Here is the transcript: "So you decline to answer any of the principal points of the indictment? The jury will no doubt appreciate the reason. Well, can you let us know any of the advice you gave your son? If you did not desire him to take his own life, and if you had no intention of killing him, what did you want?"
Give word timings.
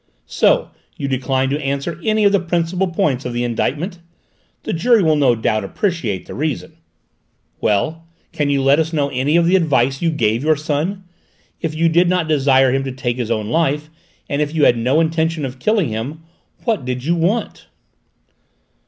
"So 0.25 0.71
you 0.97 1.07
decline 1.07 1.51
to 1.51 1.61
answer 1.61 1.99
any 2.03 2.23
of 2.23 2.31
the 2.31 2.39
principal 2.39 2.87
points 2.87 3.23
of 3.23 3.33
the 3.33 3.43
indictment? 3.43 3.99
The 4.63 4.73
jury 4.73 5.03
will 5.03 5.15
no 5.15 5.35
doubt 5.35 5.63
appreciate 5.63 6.25
the 6.25 6.33
reason. 6.33 6.75
Well, 7.59 8.07
can 8.31 8.49
you 8.49 8.63
let 8.63 8.79
us 8.79 8.93
know 8.93 9.09
any 9.09 9.37
of 9.37 9.45
the 9.45 9.55
advice 9.55 10.01
you 10.01 10.09
gave 10.09 10.43
your 10.43 10.55
son? 10.55 11.03
If 11.61 11.75
you 11.75 11.87
did 11.87 12.09
not 12.09 12.27
desire 12.27 12.73
him 12.73 12.83
to 12.85 12.91
take 12.91 13.17
his 13.17 13.29
own 13.29 13.49
life, 13.49 13.91
and 14.27 14.41
if 14.41 14.55
you 14.55 14.65
had 14.65 14.75
no 14.75 15.01
intention 15.01 15.45
of 15.45 15.59
killing 15.59 15.89
him, 15.89 16.23
what 16.63 16.83
did 16.83 17.05
you 17.05 17.15
want?" 17.15 17.67